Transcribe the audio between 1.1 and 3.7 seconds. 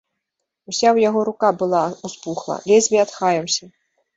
рука была ўспухла, ледзьве адхаяўся.